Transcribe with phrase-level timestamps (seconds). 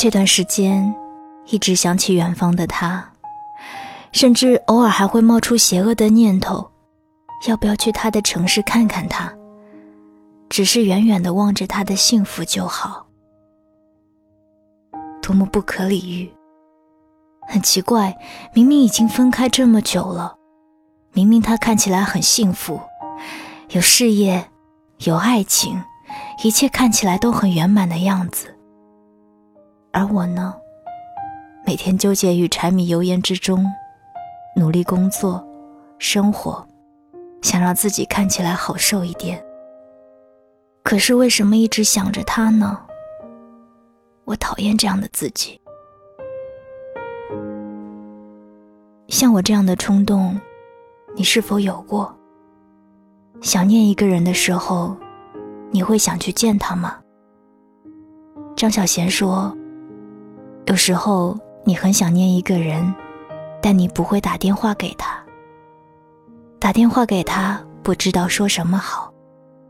[0.00, 0.94] 这段时间，
[1.46, 3.04] 一直想起远方的他，
[4.12, 6.70] 甚至偶尔还会冒出邪恶的念头：
[7.48, 9.34] 要不要去他的城市看看他？
[10.48, 13.08] 只是远远的望着他的幸福就好。
[15.20, 16.32] 多么不可理喻！
[17.48, 18.16] 很奇怪，
[18.54, 20.36] 明明已经分开这么久了，
[21.12, 22.80] 明明他看起来很幸福，
[23.70, 24.48] 有事业，
[24.98, 25.82] 有爱情，
[26.44, 28.54] 一切看起来都很圆满的样子。
[29.98, 30.54] 而我呢，
[31.66, 33.66] 每天纠结于柴米油盐之中，
[34.54, 35.44] 努力工作、
[35.98, 36.64] 生活，
[37.42, 39.44] 想让自己看起来好受一点。
[40.84, 42.80] 可是为什么一直想着他呢？
[44.24, 45.60] 我讨厌这样的自己。
[49.08, 50.40] 像我这样的冲动，
[51.16, 52.16] 你是否有过？
[53.40, 54.96] 想念一个人的时候，
[55.72, 57.00] 你会想去见他吗？
[58.54, 59.52] 张小娴说
[60.68, 62.94] ：“有时候你很想念一个人，
[63.62, 65.18] 但你不会打电话给他。
[66.58, 69.10] 打电话给他，不知道说什么好，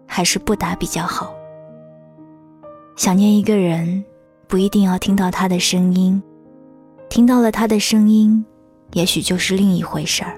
[0.09, 1.33] 还是不打比较好。
[2.97, 4.05] 想念一个人，
[4.49, 6.21] 不一定要听到他的声音，
[7.09, 8.45] 听到了他的声音。”
[8.95, 10.35] 也许就是另一回事儿。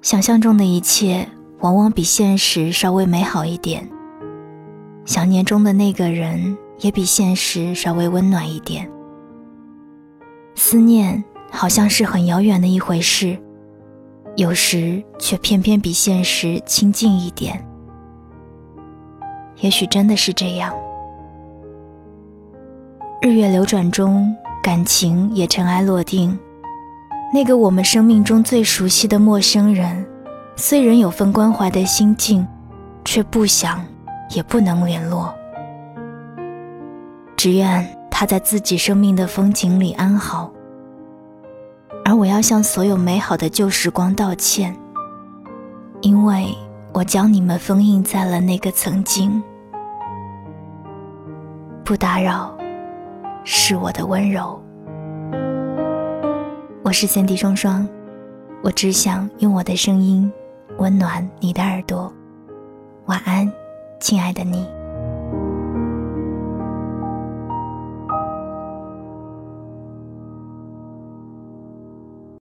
[0.00, 1.28] 想象中的一切，
[1.60, 3.88] 往往比现实稍微美好一点。
[5.04, 8.90] 想念中的那个人，也比现实稍微温暖一点。
[10.54, 13.38] 思念好像是很遥远的一回事，
[14.36, 17.64] 有时却偏偏比现实亲近一点。
[19.60, 20.74] 也许真的是这样。
[23.22, 24.34] 日月流转中。
[24.60, 26.36] 感情也尘埃落定，
[27.32, 30.04] 那个我们生命中最熟悉的陌生人，
[30.56, 32.46] 虽仍有份关怀的心境，
[33.02, 33.82] 却不想，
[34.34, 35.34] 也不能联络。
[37.38, 40.52] 只愿他在自己生命的风景里安好。
[42.04, 44.76] 而我要向所有美好的旧时光道歉，
[46.00, 46.52] 因为
[46.92, 49.40] 我将你们封印在了那个曾经。
[51.84, 52.54] 不打扰。
[53.50, 54.60] 是我的温柔。
[56.82, 57.88] 我是三 D 双双，
[58.62, 60.30] 我只想用我的声音
[60.76, 62.12] 温暖你的耳朵。
[63.06, 63.50] 晚安，
[64.00, 64.66] 亲爱的你。